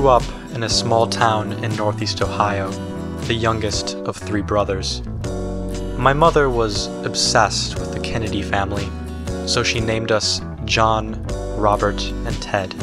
[0.00, 0.24] grew up
[0.54, 2.70] in a small town in northeast Ohio,
[3.26, 5.02] the youngest of three brothers.
[5.98, 8.88] My mother was obsessed with the Kennedy family,
[9.46, 11.22] so she named us John,
[11.58, 12.74] Robert, and Ted.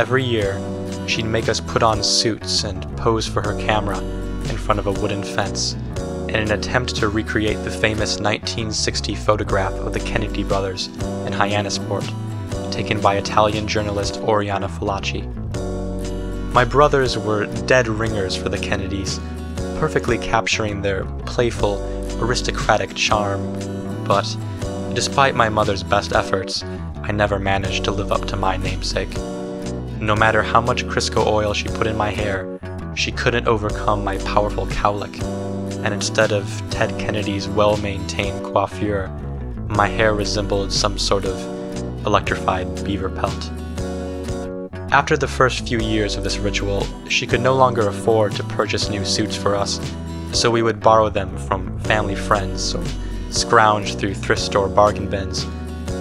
[0.00, 0.60] Every year,
[1.06, 4.92] she'd make us put on suits and pose for her camera in front of a
[5.00, 5.74] wooden fence
[6.28, 12.72] in an attempt to recreate the famous 1960 photograph of the Kennedy brothers in Hyannisport,
[12.72, 15.39] taken by Italian journalist Oriana Fallaci.
[16.52, 19.20] My brothers were dead ringers for the Kennedys,
[19.78, 21.80] perfectly capturing their playful,
[22.20, 23.40] aristocratic charm,
[24.04, 24.36] but
[24.92, 26.64] despite my mother's best efforts,
[27.02, 29.16] I never managed to live up to my namesake.
[30.00, 32.58] No matter how much Crisco oil she put in my hair,
[32.96, 35.22] she couldn't overcome my powerful cowlick,
[35.84, 39.08] and instead of Ted Kennedy's well maintained coiffure,
[39.68, 41.38] my hair resembled some sort of
[42.04, 43.52] electrified beaver pelt.
[44.92, 48.90] After the first few years of this ritual, she could no longer afford to purchase
[48.90, 49.78] new suits for us,
[50.32, 52.84] so we would borrow them from family friends or
[53.30, 55.44] scrounge through thrift store bargain bins,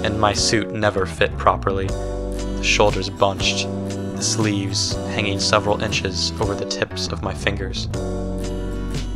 [0.03, 1.85] and my suit never fit properly.
[1.85, 3.67] The shoulders bunched,
[4.15, 7.87] the sleeves hanging several inches over the tips of my fingers.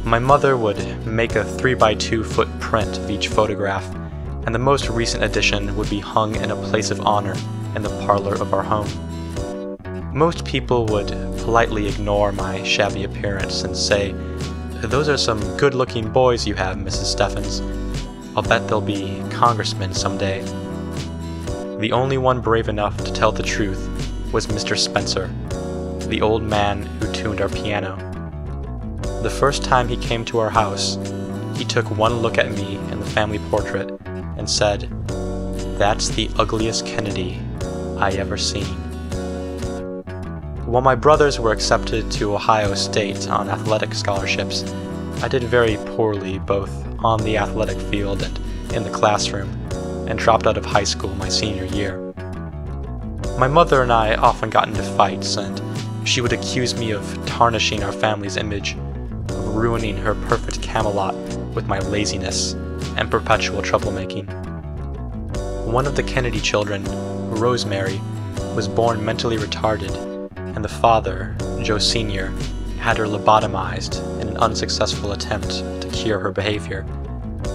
[0.04, 3.92] My mother would make a 3x2 foot print of each photograph,
[4.46, 7.36] and the most recent edition would be hung in a place of honor
[7.76, 9.13] in the parlor of our home.
[10.14, 11.08] Most people would
[11.40, 14.12] politely ignore my shabby appearance and say,
[14.84, 17.16] Those are some good looking boys you have, Mrs.
[17.16, 17.62] Steffens.
[18.38, 20.44] I'll bet they'll be congressmen someday.
[21.80, 23.90] The only one brave enough to tell the truth
[24.32, 24.78] was Mr.
[24.78, 25.32] Spencer,
[26.08, 27.96] the old man who tuned our piano.
[29.24, 31.00] The first time he came to our house,
[31.56, 34.82] he took one look at me in the family portrait and said,
[35.80, 37.40] That's the ugliest Kennedy
[37.98, 38.83] I ever seen.
[40.74, 44.64] While my brothers were accepted to Ohio State on athletic scholarships,
[45.22, 46.72] I did very poorly both
[47.06, 48.40] on the athletic field and
[48.74, 49.52] in the classroom,
[50.10, 52.00] and dropped out of high school my senior year.
[53.38, 55.62] My mother and I often got into fights, and
[56.10, 61.14] she would accuse me of tarnishing our family's image, of ruining her perfect Camelot
[61.54, 62.54] with my laziness
[62.98, 64.26] and perpetual troublemaking.
[65.68, 66.84] One of the Kennedy children,
[67.30, 68.02] Rosemary,
[68.56, 70.13] was born mentally retarded
[70.56, 72.32] and the father, Joe Sr.,
[72.80, 75.50] had her lobotomized in an unsuccessful attempt
[75.82, 76.86] to cure her behavior,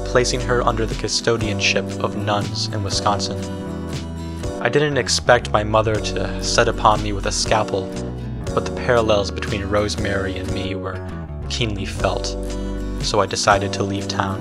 [0.06, 3.38] placing her under the custodianship of nuns in Wisconsin.
[4.60, 7.82] I didn't expect my mother to set upon me with a scalpel,
[8.54, 10.98] but the parallels between Rosemary and me were
[11.48, 12.26] keenly felt,
[13.02, 14.40] so I decided to leave town.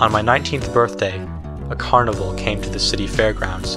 [0.00, 1.24] On my 19th birthday,
[1.70, 3.74] a carnival came to the city fairgrounds,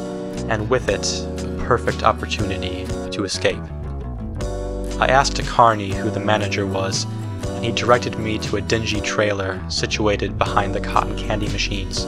[0.49, 1.05] and with it,
[1.43, 2.85] a perfect opportunity
[3.19, 3.61] to escape.
[5.01, 7.05] I asked Carney who the manager was,
[7.49, 12.05] and he directed me to a dingy trailer situated behind the cotton candy machines.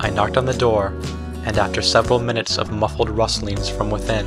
[0.00, 0.94] I knocked on the door,
[1.44, 4.26] and after several minutes of muffled rustlings from within,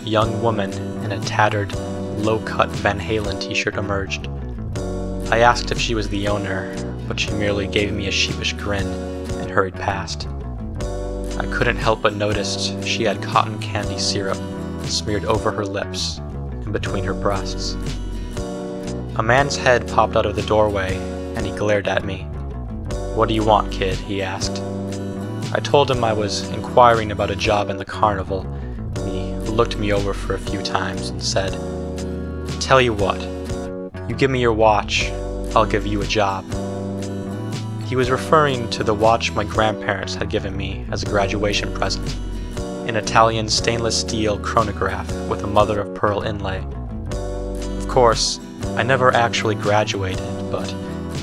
[0.00, 0.72] a young woman
[1.04, 1.72] in a tattered,
[2.18, 4.26] low cut Van Halen t shirt emerged.
[5.30, 6.74] I asked if she was the owner,
[7.06, 8.88] but she merely gave me a sheepish grin
[9.38, 10.26] and hurried past.
[11.38, 14.38] I couldn't help but notice she had cotton candy syrup
[14.88, 17.74] smeared over her lips and between her breasts.
[19.16, 20.96] A man's head popped out of the doorway,
[21.36, 22.22] and he glared at me.
[23.14, 23.96] What do you want, kid?
[23.96, 24.62] he asked.
[25.52, 28.42] I told him I was inquiring about a job in the carnival.
[29.04, 31.52] He looked me over for a few times and said,
[32.60, 33.20] Tell you what,
[34.08, 35.10] you give me your watch,
[35.56, 36.44] I'll give you a job.
[37.86, 42.14] He was referring to the watch my grandparents had given me as a graduation present
[42.88, 46.64] an Italian stainless steel chronograph with a mother of pearl inlay.
[47.76, 48.40] Of course,
[48.76, 50.74] I never actually graduated, but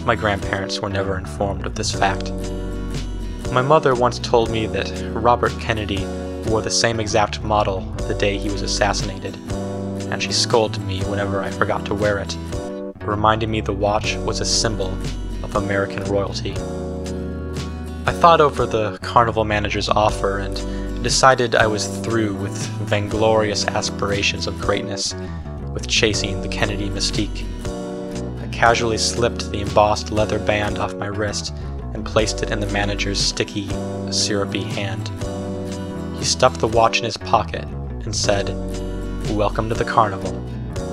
[0.06, 2.32] my grandparents were never informed of this fact.
[3.52, 6.06] My mother once told me that Robert Kennedy
[6.46, 9.36] wore the same exact model the day he was assassinated,
[10.12, 12.38] and she scolded me whenever I forgot to wear it,
[13.02, 14.92] reminding me the watch was a symbol
[15.42, 16.52] of American royalty.
[18.06, 20.56] I thought over the carnival manager's offer and
[21.06, 22.58] decided I was through with
[22.90, 25.14] vainglorious aspirations of greatness,
[25.72, 27.46] with chasing the Kennedy mystique.
[28.42, 31.54] I casually slipped the embossed leather band off my wrist
[31.94, 33.70] and placed it in the manager's sticky,
[34.12, 35.12] syrupy hand.
[36.18, 38.50] He stuffed the watch in his pocket and said,
[39.30, 40.44] Welcome to the carnival,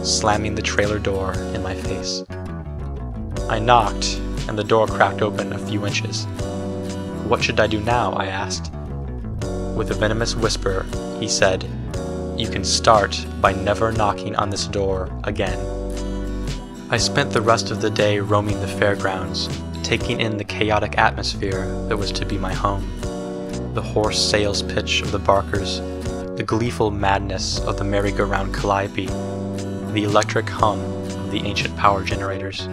[0.05, 2.23] slamming the trailer door in my face.
[3.49, 4.17] I knocked,
[4.47, 6.27] and the door cracked open a few inches.
[7.27, 8.13] What should I do now?
[8.13, 8.71] I asked.
[9.75, 10.87] With a venomous whisper,
[11.19, 11.65] he said,
[12.37, 15.59] you can start by never knocking on this door again.
[16.91, 19.49] I spent the rest of the day roaming the fairgrounds,
[19.83, 22.85] taking in the chaotic atmosphere that was to be my home.
[23.75, 25.81] The hoarse sales pitch of the barkers,
[26.37, 29.07] the gleeful madness of the merry-go-round calliope,
[29.93, 32.69] the electric hum of the ancient power generators.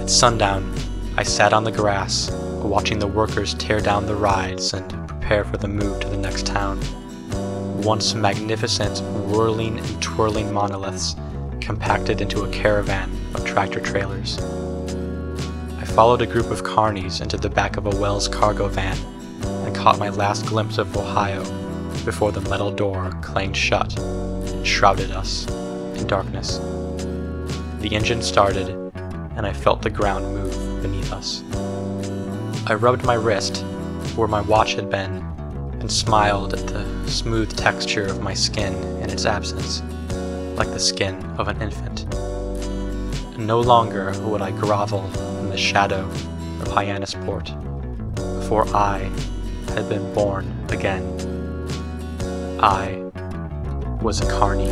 [0.00, 0.74] At sundown,
[1.16, 2.30] I sat on the grass,
[2.62, 6.46] watching the workers tear down the rides and prepare for the move to the next
[6.46, 6.80] town.
[7.82, 11.16] Once magnificent, whirling and twirling monoliths
[11.60, 14.38] compacted into a caravan of tractor trailers.
[14.38, 18.96] I followed a group of carnies into the back of a Wells cargo van
[19.66, 21.42] and caught my last glimpse of Ohio
[22.04, 25.48] before the metal door clanged shut and shrouded us
[25.98, 26.58] in darkness.
[27.80, 28.68] The engine started,
[29.34, 31.42] and I felt the ground move beneath us.
[32.68, 33.64] I rubbed my wrist
[34.16, 35.22] where my watch had been
[35.80, 39.82] and smiled at the smooth texture of my skin in its absence,
[40.56, 42.06] like the skin of an infant.
[43.38, 45.04] No longer would I grovel
[45.40, 47.48] in the shadow of Hyannisport,
[48.48, 49.10] for I
[49.74, 51.04] had been born again.
[52.58, 53.02] I
[54.00, 54.70] was a carny.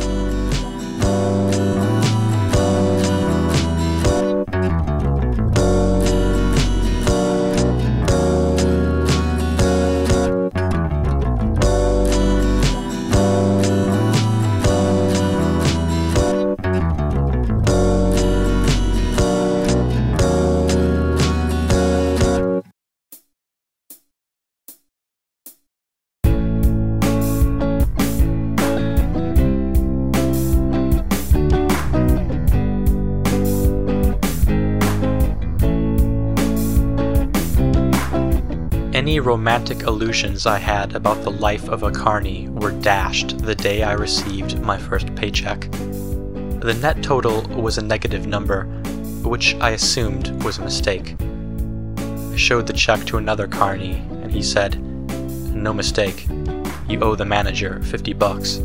[39.05, 43.83] Any romantic illusions I had about the life of a carny were dashed the day
[43.83, 45.69] I received my first paycheck.
[45.69, 48.63] The net total was a negative number,
[49.21, 51.15] which I assumed was a mistake.
[51.19, 54.83] I showed the check to another carny, and he said,
[55.53, 56.25] No mistake,
[56.89, 58.55] you owe the manager 50 bucks.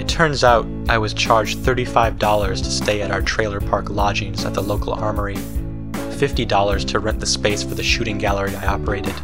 [0.00, 4.54] It turns out I was charged $35 to stay at our trailer park lodgings at
[4.54, 5.36] the local armory
[6.18, 9.14] $50 to rent the space for the shooting gallery I operated,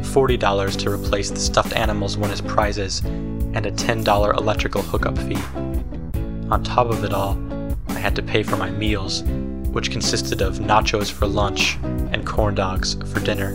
[0.00, 5.36] $40 to replace the stuffed animals won as prizes, and a $10 electrical hookup fee.
[6.50, 7.38] On top of it all,
[7.88, 9.22] I had to pay for my meals,
[9.72, 13.54] which consisted of nachos for lunch and corn dogs for dinner.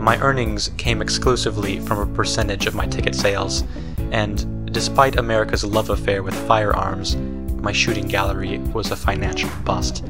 [0.00, 3.64] My earnings came exclusively from a percentage of my ticket sales,
[4.12, 7.16] and despite America's love affair with firearms,
[7.60, 10.06] my shooting gallery was a financial bust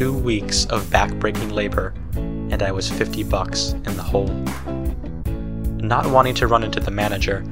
[0.00, 4.28] two weeks of backbreaking labor, and I was 50 bucks in the hole.
[5.76, 7.44] Not wanting to run into the manager,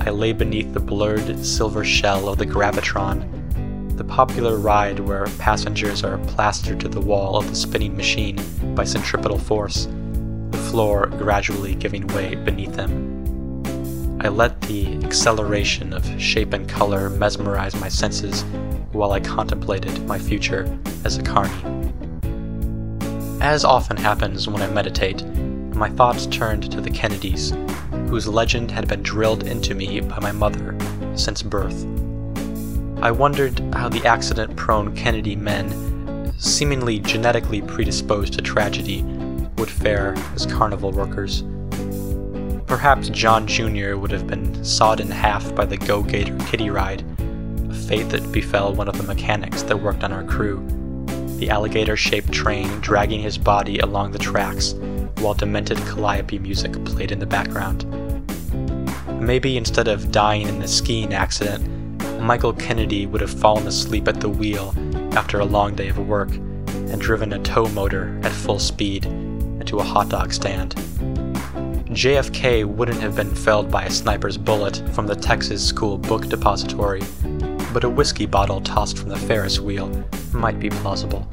[0.00, 6.02] I lay beneath the blurred silver shell of the Gravitron, the popular ride where passengers
[6.02, 8.42] are plastered to the wall of the spinning machine
[8.74, 9.86] by centripetal force,
[10.50, 13.12] the floor gradually giving way beneath them.
[14.20, 18.42] I let the acceleration of shape and color mesmerize my senses
[18.90, 20.66] while I contemplated my future
[21.04, 21.71] as a carny.
[23.42, 25.26] As often happens when I meditate,
[25.74, 27.50] my thoughts turned to the Kennedys,
[28.08, 30.78] whose legend had been drilled into me by my mother
[31.16, 31.84] since birth.
[33.02, 39.02] I wondered how the accident prone Kennedy men, seemingly genetically predisposed to tragedy,
[39.58, 41.42] would fare as carnival workers.
[42.68, 43.96] Perhaps John Jr.
[43.96, 47.04] would have been sawed in half by the Go Gator kiddie ride,
[47.68, 50.64] a fate that befell one of the mechanics that worked on our crew
[51.38, 54.74] the alligator shaped train dragging his body along the tracks
[55.18, 57.84] while demented calliope music played in the background.
[59.20, 61.68] Maybe instead of dying in a skiing accident,
[62.20, 64.74] Michael Kennedy would have fallen asleep at the wheel
[65.12, 69.78] after a long day of work and driven a tow motor at full speed into
[69.78, 70.74] a hot dog stand.
[71.92, 77.02] JFK wouldn't have been felled by a sniper's bullet from the Texas School Book Depository
[77.72, 79.90] but a whiskey bottle tossed from the Ferris wheel
[80.32, 81.26] might be plausible.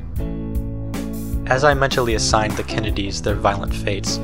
[1.47, 4.17] As I mentally assigned the Kennedys their violent fates,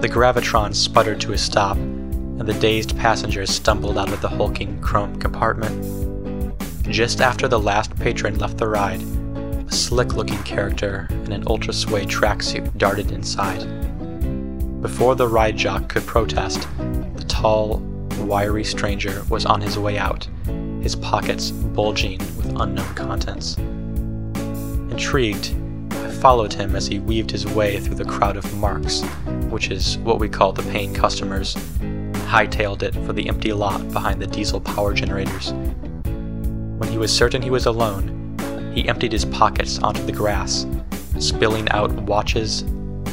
[0.00, 4.80] the Gravitron sputtered to a stop, and the dazed passengers stumbled out of the hulking
[4.80, 6.52] chrome compartment.
[6.88, 11.72] Just after the last patron left the ride, a slick looking character in an ultra
[11.72, 13.62] suede tracksuit darted inside.
[14.82, 16.66] Before the ride jock could protest,
[17.14, 17.78] the tall,
[18.18, 20.28] wiry stranger was on his way out
[20.82, 23.56] his pockets bulging with unknown contents.
[24.90, 25.54] Intrigued,
[25.90, 29.02] I followed him as he weaved his way through the crowd of marks,
[29.48, 31.54] which is what we call the paying customers,
[32.32, 35.52] hightailed it for the empty lot behind the diesel power generators.
[36.78, 38.18] When he was certain he was alone,
[38.74, 40.66] he emptied his pockets onto the grass,
[41.18, 42.64] spilling out watches,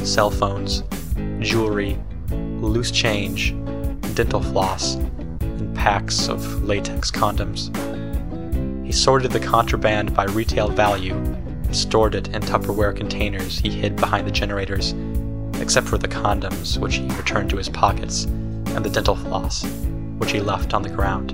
[0.02, 0.82] cell phones,
[1.40, 1.98] jewelry,
[2.30, 3.54] loose change,
[4.14, 5.19] dental floss, and
[5.80, 7.74] packs of latex condoms.
[8.84, 13.96] He sorted the contraband by retail value and stored it in Tupperware containers he hid
[13.96, 14.94] behind the generators,
[15.58, 19.64] except for the condoms, which he returned to his pockets, and the dental floss,
[20.18, 21.30] which he left on the ground.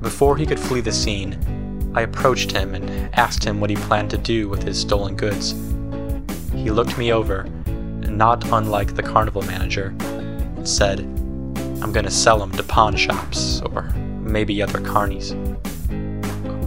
[0.00, 4.10] Before he could flee the scene, I approached him and asked him what he planned
[4.10, 5.50] to do with his stolen goods.
[6.54, 7.42] He looked me over,
[8.08, 11.19] not unlike the carnival manager, and said,
[11.82, 13.82] I'm gonna sell them to pawn shops, or
[14.20, 15.34] maybe other carnies.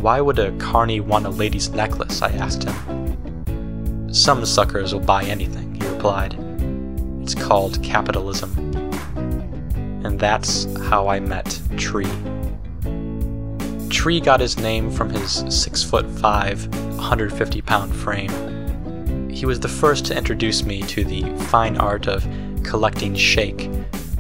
[0.01, 2.21] Why would a carny want a lady's necklace?
[2.21, 4.13] I asked him.
[4.13, 6.35] Some suckers will buy anything, he replied.
[7.21, 8.51] It's called capitalism.
[10.03, 12.11] And that's how I met Tree.
[13.89, 16.67] Tree got his name from his 6 foot 5,
[16.97, 19.29] 150 pound frame.
[19.29, 22.27] He was the first to introduce me to the fine art of
[22.63, 23.69] collecting shake,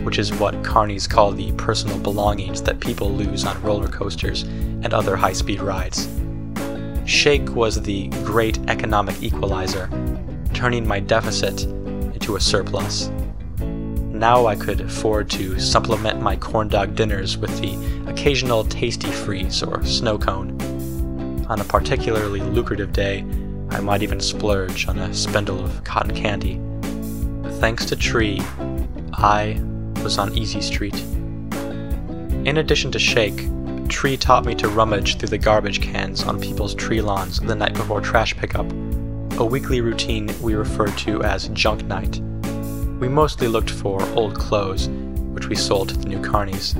[0.03, 4.93] which is what carnies call the personal belongings that people lose on roller coasters and
[4.93, 6.07] other high speed rides.
[7.05, 9.89] Shake was the great economic equalizer,
[10.53, 13.09] turning my deficit into a surplus.
[13.59, 19.61] Now I could afford to supplement my corn dog dinners with the occasional tasty freeze
[19.63, 20.61] or snow cone.
[21.49, 23.25] On a particularly lucrative day,
[23.69, 26.61] I might even splurge on a spindle of cotton candy.
[27.59, 28.39] Thanks to Tree,
[29.13, 29.59] I
[30.03, 30.95] was on Easy Street.
[32.45, 33.47] In addition to Shake,
[33.87, 37.73] Tree taught me to rummage through the garbage cans on people's tree lawns the night
[37.73, 38.69] before trash pickup,
[39.39, 42.19] a weekly routine we referred to as junk night.
[42.99, 44.89] We mostly looked for old clothes,
[45.33, 46.75] which we sold to the new carnies.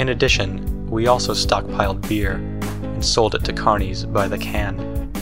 [0.00, 5.12] In addition, we also stockpiled beer and sold it to carnies by the can.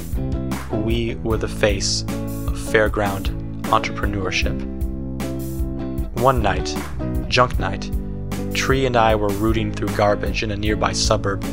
[0.84, 3.30] We were the face of fairground
[3.62, 4.58] entrepreneurship.
[6.20, 6.74] One night,
[7.30, 7.88] junk night,
[8.54, 11.44] Tree and I were rooting through garbage in a nearby suburb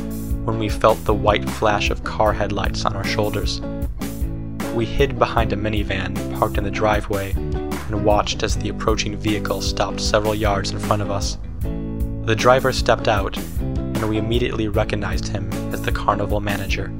[0.44, 3.60] when we felt the white flash of car headlights on our shoulders.
[4.74, 9.62] We hid behind a minivan parked in the driveway and watched as the approaching vehicle
[9.62, 11.38] stopped several yards in front of us.
[11.62, 16.92] The driver stepped out, and we immediately recognized him as the carnival manager.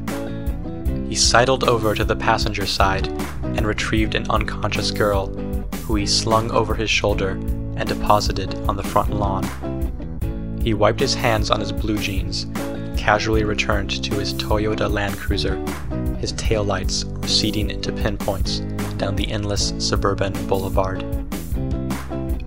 [1.08, 3.08] He sidled over to the passenger side
[3.42, 5.26] and retrieved an unconscious girl,
[5.84, 7.38] who he slung over his shoulder
[7.78, 9.44] and deposited on the front lawn.
[10.62, 12.46] He wiped his hands on his blue jeans,
[12.98, 15.56] casually returned to his Toyota Land Cruiser,
[16.18, 18.58] his taillights receding into pinpoints
[18.98, 21.04] down the endless suburban boulevard.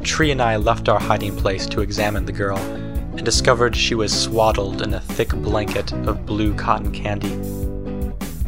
[0.03, 4.11] Tree and I left our hiding place to examine the girl and discovered she was
[4.11, 7.35] swaddled in a thick blanket of blue cotton candy.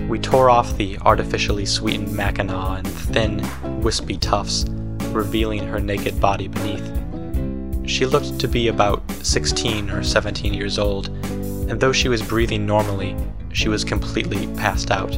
[0.08, 4.66] We tore off the artificially sweetened mackinaw and thin, wispy tufts
[5.14, 7.90] revealing her naked body beneath.
[7.90, 11.08] She looked to be about 16 or 17 years old,
[11.70, 13.16] and though she was breathing normally,
[13.52, 15.18] she was completely passed out.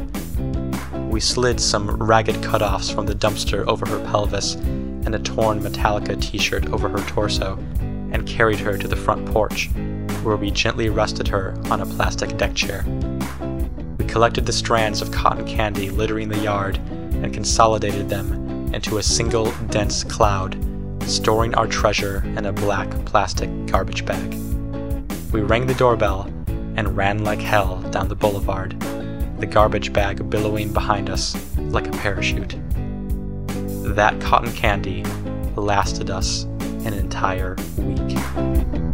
[1.10, 4.56] We slid some ragged cutoffs from the dumpster over her pelvis
[5.06, 7.58] and a torn Metallica t shirt over her torso,
[8.12, 9.70] and carried her to the front porch,
[10.24, 12.84] where we gently rested her on a plastic deck chair.
[13.98, 18.45] We collected the strands of cotton candy littering the yard and consolidated them
[18.76, 20.58] into a single dense cloud,
[21.04, 24.34] storing our treasure in a black plastic garbage bag.
[25.32, 26.24] We rang the doorbell
[26.76, 28.78] and ran like hell down the boulevard,
[29.40, 32.58] the garbage bag billowing behind us like a parachute.
[33.96, 35.04] That cotton candy
[35.56, 38.85] lasted us an entire week.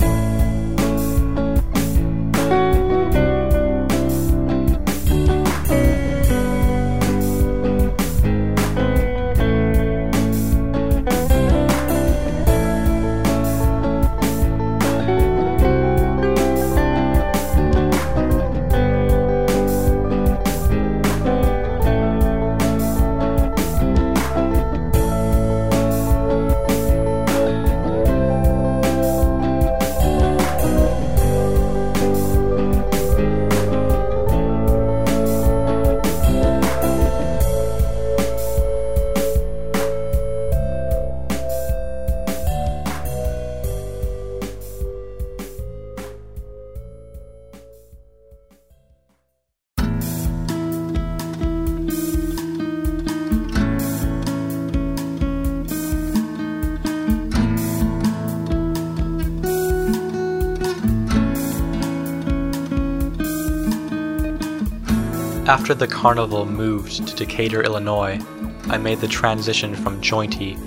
[65.51, 68.21] After the carnival moved to Decatur, Illinois,
[68.67, 70.57] I made the transition from jointy,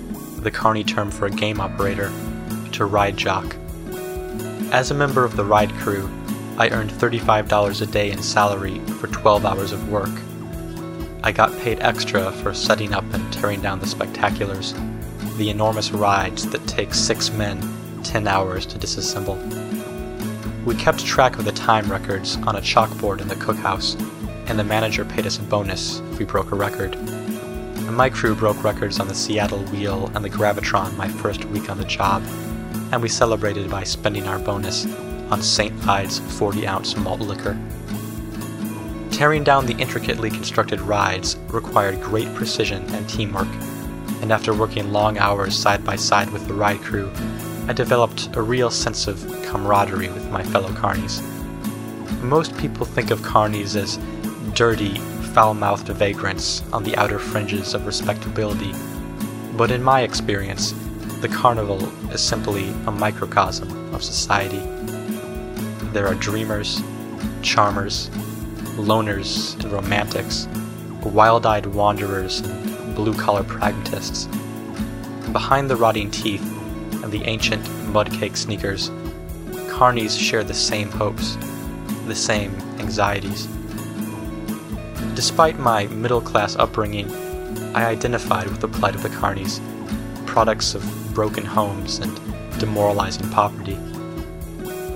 [0.43, 2.13] the carny term for a game operator,
[2.73, 3.55] to ride jock.
[4.71, 6.07] As a member of the ride crew,
[6.59, 10.11] I earned $35 a day in salary for 12 hours of work.
[11.23, 14.75] I got paid extra for setting up and tearing down the spectaculars,
[15.37, 17.59] the enormous rides that take six men
[18.03, 19.35] 10 hours to disassemble.
[20.63, 23.99] We kept track of the time records on a chalkboard in the cookhouse,
[24.47, 26.95] and the manager paid us a bonus if we broke a record.
[26.95, 31.69] And my crew broke records on the Seattle Wheel and the Gravitron my first week
[31.69, 32.23] on the job,
[32.91, 34.85] and we celebrated by spending our bonus
[35.31, 35.87] on St.
[35.87, 37.57] Ides 40 ounce malt liquor.
[39.11, 43.47] Tearing down the intricately constructed rides required great precision and teamwork,
[44.21, 47.11] and after working long hours side by side with the ride crew,
[47.67, 51.23] I developed a real sense of camaraderie with my fellow carnies.
[52.21, 53.97] Most people think of carnies as
[54.53, 54.95] dirty,
[55.33, 58.73] foul mouthed vagrants on the outer fringes of respectability,
[59.57, 60.73] but in my experience,
[61.21, 64.61] the carnival is simply a microcosm of society.
[65.91, 66.81] There are dreamers,
[67.41, 68.09] charmers,
[68.77, 70.47] loners, and romantics,
[71.03, 74.27] wild eyed wanderers, and blue collar pragmatists.
[75.31, 76.43] Behind the rotting teeth
[77.03, 78.89] and the ancient mudcake sneakers,
[79.69, 81.37] carnies share the same hopes,
[82.07, 83.47] the same anxieties.
[85.15, 87.09] Despite my middle class upbringing,
[87.73, 89.61] I identified with the plight of the carnies,
[90.25, 92.13] products of broken homes and
[92.59, 93.79] demoralizing poverty.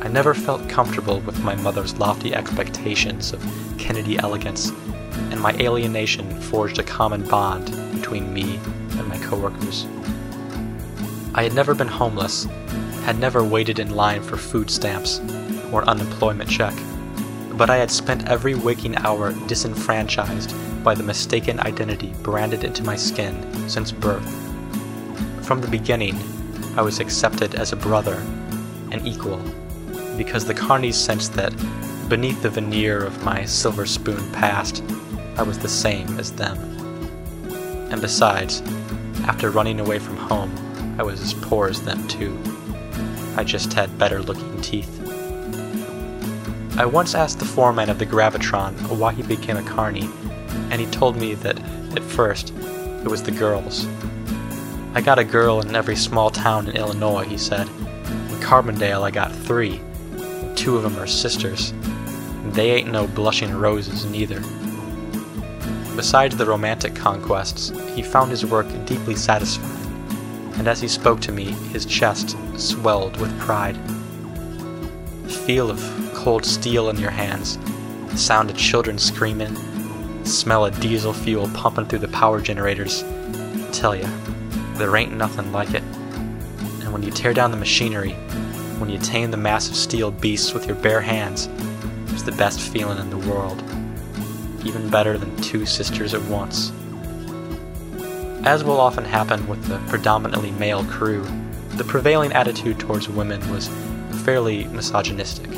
[0.02, 3.42] I never felt comfortable with my mother's lofty expectations of
[3.78, 4.72] Kennedy elegance,
[5.32, 8.60] and my alienation forged a common bond between me
[8.98, 9.88] and my coworkers.
[11.34, 12.44] I had never been homeless,
[13.04, 15.22] had never waited in line for food stamps
[15.72, 16.74] or unemployment check,
[17.60, 20.52] but I had spent every waking hour disenfranchised
[20.84, 24.50] by the mistaken identity branded into my skin since birth
[25.50, 26.16] from the beginning,
[26.78, 28.24] I was accepted as a brother,
[28.92, 29.42] an equal,
[30.16, 31.56] because the carnies sensed that,
[32.08, 34.84] beneath the veneer of my silver spoon past,
[35.38, 36.56] I was the same as them.
[37.92, 38.62] And besides,
[39.24, 40.54] after running away from home,
[41.00, 42.38] I was as poor as them too.
[43.36, 44.99] I just had better looking teeth.
[46.80, 50.10] I once asked the foreman of the Gravitron why he became a carny,
[50.72, 51.60] and he told me that,
[51.94, 53.86] at first, it was the girls
[54.96, 57.68] I got a girl in every small town in Illinois, he said.
[57.68, 59.82] In Carbondale, I got three,
[60.56, 61.74] two of them are sisters.
[62.46, 64.40] They ain't no blushing roses, neither.
[65.98, 69.76] Besides the romantic conquests, he found his work deeply satisfying,
[70.54, 73.78] and as he spoke to me, his chest swelled with pride.
[75.24, 77.58] The feel of cold steel in your hands,
[78.10, 79.56] the sound of children screaming,
[80.26, 84.10] smell of diesel fuel pumping through the power generators, I tell ya,
[84.74, 85.82] there ain't nothing like it.
[86.82, 88.12] And when you tear down the machinery,
[88.80, 91.48] when you tame the massive steel beasts with your bare hands,
[92.10, 93.64] it's the best feeling in the world.
[94.66, 96.74] Even better than two sisters at once.
[98.44, 101.26] As will often happen with the predominantly male crew,
[101.76, 103.70] the prevailing attitude towards women was
[104.26, 105.50] fairly misogynistic.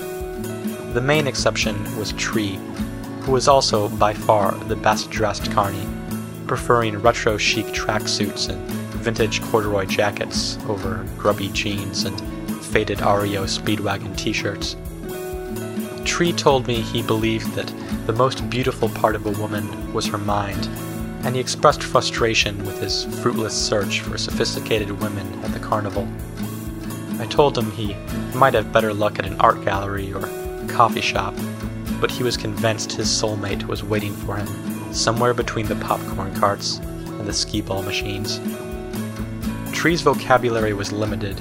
[0.94, 2.60] The main exception was Tree,
[3.22, 5.88] who was also by far the best dressed carny,
[6.48, 8.60] preferring retro chic tracksuits and
[9.00, 12.20] vintage corduroy jackets over grubby jeans and
[12.62, 14.76] faded REO Speedwagon t shirts.
[16.04, 17.74] Tree told me he believed that
[18.06, 20.68] the most beautiful part of a woman was her mind,
[21.24, 26.06] and he expressed frustration with his fruitless search for sophisticated women at the carnival.
[27.18, 27.96] I told him he
[28.36, 30.28] might have better luck at an art gallery or
[30.68, 31.34] coffee shop,
[32.00, 34.48] but he was convinced his soulmate was waiting for him
[34.94, 38.40] somewhere between the popcorn carts and the skee ball machines.
[39.72, 41.40] Tree's vocabulary was limited,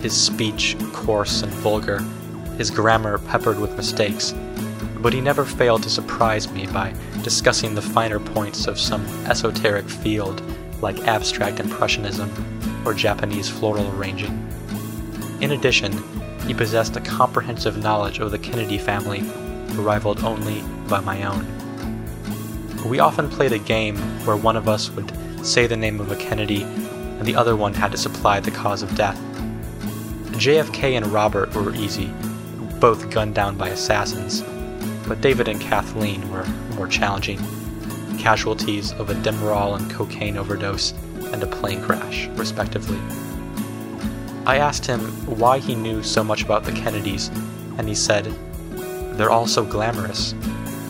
[0.00, 2.00] his speech coarse and vulgar,
[2.56, 4.34] his grammar peppered with mistakes,
[4.98, 9.88] but he never failed to surprise me by discussing the finer points of some esoteric
[9.88, 10.42] field
[10.80, 12.30] like abstract impressionism
[12.84, 14.46] or Japanese floral arranging.
[15.40, 15.92] In addition,
[16.48, 19.20] he possessed a comprehensive knowledge of the Kennedy family,
[19.74, 21.46] rivaled only by my own.
[22.88, 25.12] We often played a game where one of us would
[25.44, 28.82] say the name of a Kennedy and the other one had to supply the cause
[28.82, 29.18] of death.
[30.38, 32.10] JFK and Robert were easy,
[32.80, 34.42] both gunned down by assassins,
[35.06, 37.38] but David and Kathleen were more challenging,
[38.18, 40.92] casualties of a Demerol and cocaine overdose
[41.32, 42.98] and a plane crash, respectively.
[44.48, 47.28] I asked him why he knew so much about the Kennedys,
[47.76, 48.34] and he said,
[49.18, 50.34] They're all so glamorous.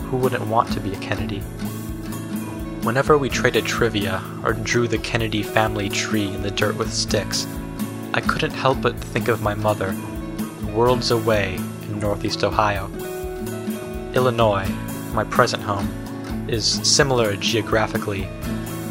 [0.05, 1.41] who wouldn't want to be a Kennedy?
[2.85, 7.49] Whenever we traded trivia or drew the Kennedy family tree in the dirt with sticks,
[8.15, 9.93] I couldn't help but think of my mother,
[10.73, 12.89] worlds away in Northeast Ohio.
[14.15, 14.69] Illinois,
[15.13, 15.89] my present home,
[16.49, 18.29] is similar geographically,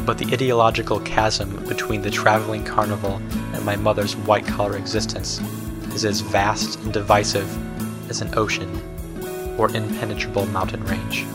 [0.04, 3.22] but the ideological chasm between the traveling carnival
[3.68, 5.42] my mother's white collar existence
[5.92, 7.46] is as vast and divisive
[8.08, 8.70] as an ocean
[9.58, 11.26] or impenetrable mountain range.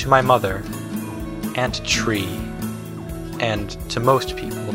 [0.00, 0.62] To my mother,
[1.56, 2.28] Aunt Tree,
[3.40, 4.70] and to most people,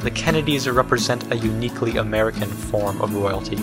[0.00, 3.58] the Kennedys represent a uniquely American form of royalty,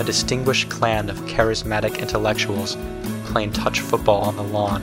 [0.00, 2.76] a distinguished clan of charismatic intellectuals
[3.26, 4.82] playing touch football on the lawn,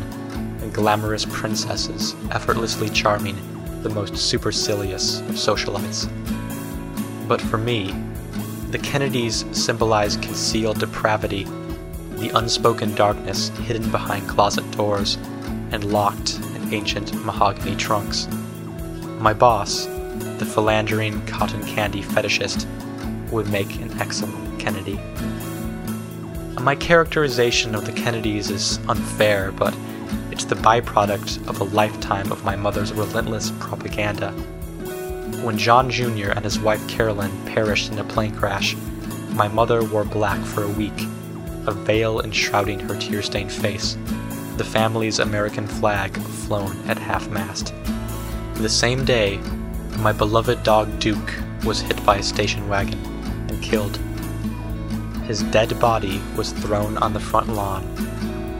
[0.61, 3.35] and glamorous princesses effortlessly charming
[3.83, 6.07] the most supercilious of socialites.
[7.27, 7.95] But for me,
[8.71, 11.45] the Kennedys symbolize concealed depravity,
[12.17, 15.17] the unspoken darkness hidden behind closet doors
[15.71, 18.27] and locked in ancient mahogany trunks.
[19.19, 19.85] My boss,
[20.37, 22.67] the philandering cotton candy fetishist,
[23.31, 24.99] would make an excellent Kennedy.
[26.61, 29.73] My characterization of the Kennedys is unfair, but
[30.39, 34.31] it's the byproduct of a lifetime of my mother's relentless propaganda.
[35.43, 36.29] When John Jr.
[36.29, 38.73] and his wife Carolyn perished in a plane crash,
[39.31, 40.97] my mother wore black for a week,
[41.67, 43.97] a veil enshrouding her tear stained face
[44.55, 47.73] the family's American flag flown at half mast.
[48.55, 49.39] The same day,
[49.97, 51.33] my beloved dog Duke
[51.65, 52.99] was hit by a station wagon
[53.49, 53.97] and killed.
[55.25, 57.83] His dead body was thrown on the front lawn,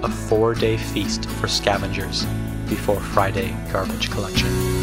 [0.04, 2.26] a four day feast for scavengers
[2.68, 4.79] before Friday garbage collection.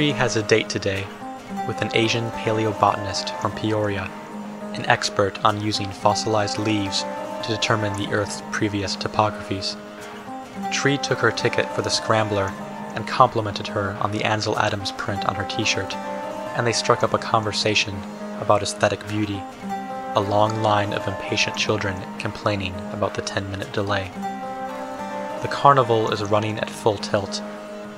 [0.00, 1.06] Tree has a date today
[1.68, 4.10] with an Asian paleobotanist from Peoria,
[4.72, 7.02] an expert on using fossilized leaves
[7.42, 9.76] to determine the Earth's previous topographies.
[10.72, 12.50] Tree took her ticket for the Scrambler
[12.94, 15.94] and complimented her on the Ansel Adams print on her t shirt,
[16.56, 17.94] and they struck up a conversation
[18.40, 19.42] about aesthetic beauty,
[20.14, 24.10] a long line of impatient children complaining about the 10 minute delay.
[25.42, 27.42] The carnival is running at full tilt,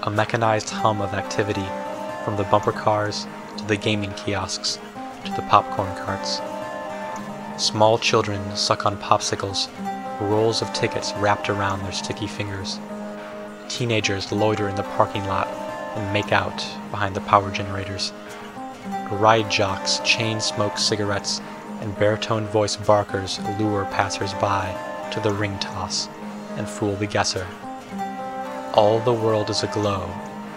[0.03, 1.69] a mechanized hum of activity
[2.25, 3.27] from the bumper cars
[3.59, 4.79] to the gaming kiosks
[5.25, 6.41] to the popcorn carts.
[7.63, 9.69] Small children suck on popsicles,
[10.21, 12.79] rolls of tickets wrapped around their sticky fingers.
[13.69, 15.49] Teenagers loiter in the parking lot
[15.97, 16.57] and make out
[16.91, 18.13] behind the power generators.
[19.11, 21.41] Ride jocks chain smoke cigarettes
[21.81, 24.75] and baritone voiced barkers lure passers by
[25.13, 26.09] to the ring toss
[26.57, 27.47] and fool the guesser.
[28.75, 30.09] All the world is aglow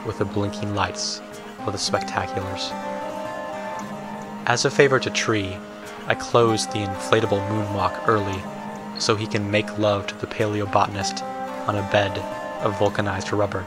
[0.05, 1.21] with the blinking lights
[1.65, 2.71] of the spectaculars.
[4.47, 5.57] As a favor to Tree,
[6.07, 8.41] I closed the inflatable moonwalk early
[8.99, 11.21] so he can make love to the paleobotanist
[11.67, 12.17] on a bed
[12.63, 13.65] of vulcanized rubber.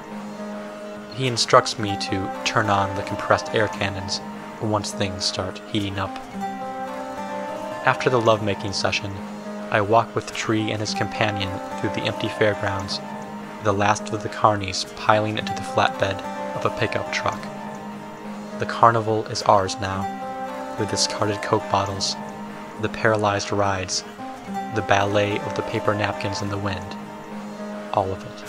[1.14, 4.20] He instructs me to turn on the compressed air cannons
[4.62, 6.16] once things start heating up.
[7.86, 9.12] After the lovemaking session,
[9.70, 13.00] I walk with Tree and his companion through the empty fairgrounds,
[13.64, 16.22] the last of the carnies piling into the flatbed
[16.54, 17.40] of a pickup truck.
[18.58, 20.02] The carnival is ours now,
[20.78, 22.16] the discarded Coke bottles,
[22.80, 24.02] the paralyzed rides,
[24.74, 26.96] the ballet of the paper napkins in the wind.
[27.92, 28.44] All of it.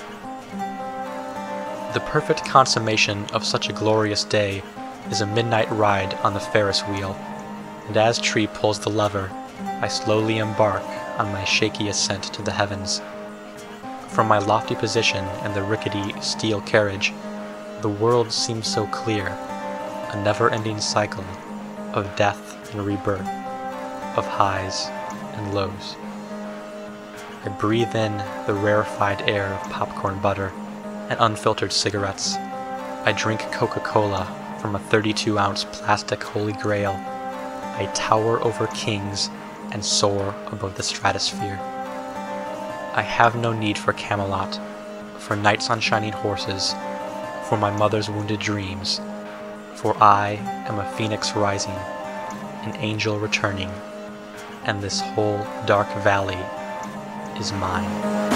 [1.93, 4.63] The perfect consummation of such a glorious day
[5.11, 7.15] is a midnight ride on the Ferris wheel,
[7.87, 9.29] and as Tree pulls the lever,
[9.79, 10.83] I slowly embark
[11.19, 12.99] on my shaky ascent to the heavens.
[14.07, 17.13] From my lofty position in the rickety steel carriage,
[17.81, 19.37] the world seems so clear
[20.09, 21.23] a never ending cycle
[21.93, 23.27] of death and rebirth,
[24.17, 24.87] of highs
[25.37, 25.95] and lows.
[27.45, 28.17] I breathe in
[28.47, 30.51] the rarefied air of popcorn butter
[31.09, 32.35] and unfiltered cigarettes.
[32.35, 34.25] I drink Coca Cola
[34.59, 36.93] from a 32 ounce plastic Holy Grail.
[36.93, 39.29] I tower over kings
[39.71, 41.59] and soar above the stratosphere.
[42.95, 44.59] I have no need for Camelot,
[45.19, 46.73] for knights on shining horses,
[47.47, 48.99] for my mother's wounded dreams,
[49.79, 50.31] for I
[50.67, 51.71] am a phoenix rising,
[52.63, 53.71] an angel returning,
[54.65, 56.39] and this whole dark valley
[57.39, 58.28] is mine.